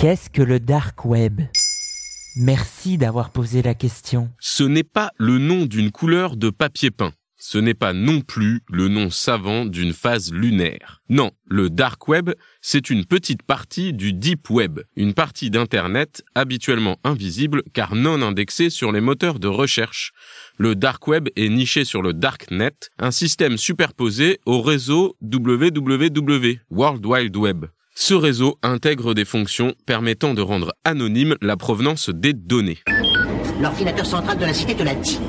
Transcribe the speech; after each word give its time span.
Qu'est-ce 0.00 0.30
que 0.30 0.40
le 0.40 0.60
dark 0.60 1.04
web? 1.04 1.42
Merci 2.34 2.96
d'avoir 2.96 3.28
posé 3.28 3.60
la 3.60 3.74
question. 3.74 4.30
Ce 4.38 4.62
n'est 4.62 4.82
pas 4.82 5.10
le 5.18 5.36
nom 5.36 5.66
d'une 5.66 5.90
couleur 5.90 6.38
de 6.38 6.48
papier 6.48 6.90
peint. 6.90 7.12
Ce 7.36 7.58
n'est 7.58 7.74
pas 7.74 7.92
non 7.92 8.22
plus 8.22 8.62
le 8.70 8.88
nom 8.88 9.10
savant 9.10 9.66
d'une 9.66 9.92
phase 9.92 10.32
lunaire. 10.32 11.02
Non, 11.10 11.32
le 11.44 11.68
dark 11.68 12.08
web, 12.08 12.30
c'est 12.62 12.88
une 12.88 13.04
petite 13.04 13.42
partie 13.42 13.92
du 13.92 14.14
deep 14.14 14.48
web, 14.48 14.80
une 14.96 15.12
partie 15.12 15.50
d'Internet 15.50 16.22
habituellement 16.34 16.96
invisible 17.04 17.62
car 17.74 17.94
non 17.94 18.22
indexée 18.22 18.70
sur 18.70 18.92
les 18.92 19.02
moteurs 19.02 19.38
de 19.38 19.48
recherche. 19.48 20.12
Le 20.56 20.76
dark 20.76 21.06
web 21.08 21.28
est 21.36 21.50
niché 21.50 21.84
sur 21.84 22.00
le 22.00 22.14
darknet, 22.14 22.72
un 22.98 23.10
système 23.10 23.58
superposé 23.58 24.40
au 24.46 24.62
réseau 24.62 25.18
WWW, 25.20 26.60
World 26.70 27.04
Wide 27.04 27.36
Web. 27.36 27.66
Ce 28.02 28.14
réseau 28.14 28.58
intègre 28.62 29.12
des 29.12 29.26
fonctions 29.26 29.74
permettant 29.84 30.32
de 30.32 30.40
rendre 30.40 30.72
anonyme 30.86 31.36
la 31.42 31.58
provenance 31.58 32.08
des 32.08 32.32
données. 32.32 32.78
L'ordinateur 33.60 34.06
central 34.06 34.38
de 34.38 34.46
la 34.46 34.54
cité 34.54 34.74
te 34.74 34.82
l'a 34.82 34.94
dit. 34.94 35.20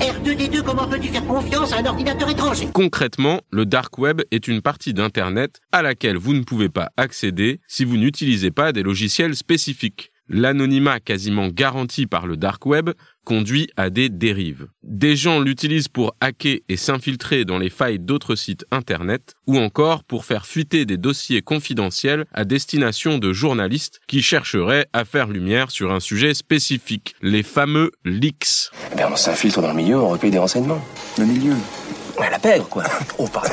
R2D2, 0.00 0.62
comment 0.62 0.88
peux-tu 0.88 1.08
faire 1.08 1.26
confiance 1.26 1.74
à 1.74 1.80
un 1.80 1.84
ordinateur 1.84 2.30
étranger? 2.30 2.68
Concrètement, 2.72 3.42
le 3.50 3.66
dark 3.66 3.98
web 3.98 4.22
est 4.30 4.48
une 4.48 4.62
partie 4.62 4.94
d'Internet 4.94 5.60
à 5.70 5.82
laquelle 5.82 6.16
vous 6.16 6.32
ne 6.32 6.44
pouvez 6.44 6.70
pas 6.70 6.88
accéder 6.96 7.60
si 7.68 7.84
vous 7.84 7.98
n'utilisez 7.98 8.50
pas 8.50 8.72
des 8.72 8.82
logiciels 8.82 9.36
spécifiques. 9.36 10.12
L'anonymat 10.28 11.00
quasiment 11.00 11.48
garanti 11.48 12.06
par 12.06 12.26
le 12.26 12.36
dark 12.36 12.66
web 12.66 12.90
conduit 13.24 13.68
à 13.76 13.90
des 13.90 14.08
dérives. 14.08 14.68
Des 14.82 15.16
gens 15.16 15.40
l'utilisent 15.40 15.88
pour 15.88 16.14
hacker 16.20 16.58
et 16.68 16.76
s'infiltrer 16.76 17.44
dans 17.44 17.58
les 17.58 17.70
failles 17.70 17.98
d'autres 17.98 18.34
sites 18.34 18.64
internet 18.70 19.34
ou 19.46 19.58
encore 19.58 20.04
pour 20.04 20.24
faire 20.24 20.46
fuiter 20.46 20.84
des 20.84 20.96
dossiers 20.96 21.42
confidentiels 21.42 22.24
à 22.32 22.44
destination 22.44 23.18
de 23.18 23.32
journalistes 23.32 24.00
qui 24.06 24.22
chercheraient 24.22 24.86
à 24.92 25.04
faire 25.04 25.28
lumière 25.28 25.70
sur 25.70 25.92
un 25.92 26.00
sujet 26.00 26.34
spécifique, 26.34 27.14
les 27.22 27.42
fameux 27.42 27.90
leaks. 28.04 28.70
Eh 28.98 29.04
on 29.04 29.16
s'infiltre 29.16 29.60
dans 29.60 29.70
le 29.70 29.76
milieu, 29.76 29.98
on 29.98 30.08
recueille 30.08 30.30
des 30.30 30.38
renseignements. 30.38 30.84
Le 31.18 31.24
milieu 31.24 31.54
Ouais, 32.18 32.30
la 32.30 32.38
pègre, 32.38 32.68
quoi. 32.68 32.84
Oh, 33.18 33.26
pardon. 33.32 33.50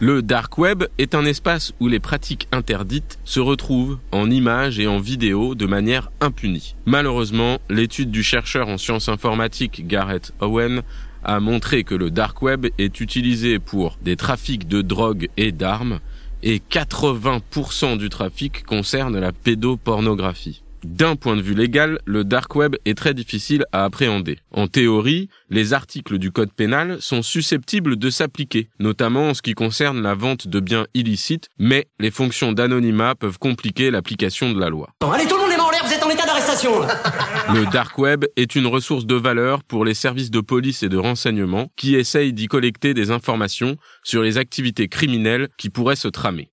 Le 0.00 0.22
dark 0.22 0.58
web 0.58 0.84
est 0.98 1.14
un 1.14 1.24
espace 1.24 1.72
où 1.80 1.88
les 1.88 2.00
pratiques 2.00 2.48
interdites 2.52 3.18
se 3.24 3.40
retrouvent 3.40 3.98
en 4.12 4.30
images 4.30 4.78
et 4.78 4.86
en 4.86 4.98
vidéos 4.98 5.54
de 5.54 5.66
manière 5.66 6.10
impunie. 6.20 6.74
Malheureusement, 6.84 7.58
l'étude 7.68 8.10
du 8.10 8.22
chercheur 8.22 8.68
en 8.68 8.78
sciences 8.78 9.08
informatiques 9.08 9.86
Garrett 9.86 10.32
Owen 10.40 10.82
a 11.24 11.40
montré 11.40 11.84
que 11.84 11.94
le 11.94 12.10
dark 12.10 12.42
web 12.42 12.66
est 12.78 13.00
utilisé 13.00 13.58
pour 13.58 13.98
des 14.02 14.16
trafics 14.16 14.68
de 14.68 14.82
drogue 14.82 15.28
et 15.36 15.52
d'armes 15.52 16.00
et 16.42 16.58
80% 16.58 17.96
du 17.96 18.10
trafic 18.10 18.64
concerne 18.64 19.18
la 19.18 19.32
pédopornographie. 19.32 20.63
D'un 20.84 21.16
point 21.16 21.34
de 21.34 21.40
vue 21.40 21.54
légal, 21.54 21.98
le 22.04 22.24
dark 22.24 22.54
web 22.54 22.76
est 22.84 22.96
très 22.96 23.14
difficile 23.14 23.64
à 23.72 23.84
appréhender. 23.84 24.38
En 24.50 24.68
théorie, 24.68 25.30
les 25.48 25.72
articles 25.72 26.18
du 26.18 26.30
code 26.30 26.52
pénal 26.52 26.98
sont 27.00 27.22
susceptibles 27.22 27.96
de 27.96 28.10
s'appliquer, 28.10 28.68
notamment 28.78 29.30
en 29.30 29.34
ce 29.34 29.40
qui 29.40 29.54
concerne 29.54 30.02
la 30.02 30.14
vente 30.14 30.46
de 30.46 30.60
biens 30.60 30.86
illicites, 30.92 31.48
mais 31.58 31.86
les 31.98 32.10
fonctions 32.10 32.52
d'anonymat 32.52 33.14
peuvent 33.14 33.38
compliquer 33.38 33.90
l'application 33.90 34.52
de 34.52 34.60
la 34.60 34.68
loi. 34.68 34.90
Allez, 35.10 35.26
tout 35.26 35.36
le 35.36 35.40
monde 35.40 35.50
les 35.50 35.56
mains 35.56 35.64
en 35.64 35.70
l'air, 35.70 35.86
vous 35.86 35.92
êtes 35.92 36.02
en 36.02 36.10
état 36.10 36.26
d'arrestation 36.26 36.72
Le 37.54 37.64
dark 37.72 37.96
web 37.96 38.26
est 38.36 38.54
une 38.54 38.66
ressource 38.66 39.06
de 39.06 39.14
valeur 39.14 39.64
pour 39.64 39.86
les 39.86 39.94
services 39.94 40.30
de 40.30 40.40
police 40.42 40.82
et 40.82 40.90
de 40.90 40.98
renseignement 40.98 41.70
qui 41.76 41.94
essayent 41.94 42.34
d'y 42.34 42.46
collecter 42.46 42.92
des 42.92 43.10
informations 43.10 43.78
sur 44.02 44.22
les 44.22 44.36
activités 44.36 44.88
criminelles 44.88 45.48
qui 45.56 45.70
pourraient 45.70 45.96
se 45.96 46.08
tramer. 46.08 46.50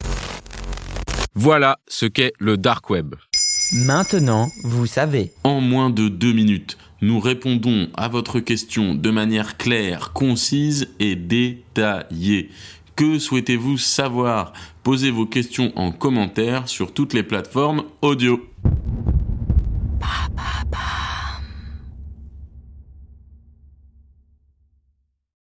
Voilà 1.35 1.79
ce 1.89 2.05
qu'est 2.05 2.31
le 2.39 2.55
dark 2.55 2.89
web. 2.89 3.15
Maintenant, 3.73 4.51
vous 4.63 4.85
savez. 4.85 5.31
En 5.45 5.61
moins 5.61 5.89
de 5.89 6.09
deux 6.09 6.33
minutes, 6.33 6.77
nous 7.01 7.21
répondons 7.21 7.87
à 7.95 8.09
votre 8.09 8.41
question 8.41 8.95
de 8.95 9.11
manière 9.11 9.55
claire, 9.55 10.11
concise 10.11 10.89
et 10.99 11.15
détaillée. 11.15 12.49
Que 12.97 13.17
souhaitez-vous 13.17 13.77
savoir? 13.77 14.51
Posez 14.83 15.09
vos 15.09 15.25
questions 15.25 15.71
en 15.77 15.93
commentaire 15.93 16.67
sur 16.67 16.93
toutes 16.93 17.13
les 17.13 17.23
plateformes 17.23 17.83
audio. 18.01 18.45
Bah, 20.01 20.07